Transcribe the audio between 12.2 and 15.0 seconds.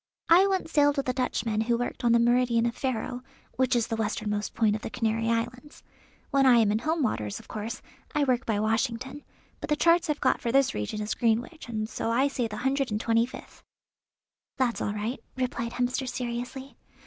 say the hundred and twenty fifth." "That's all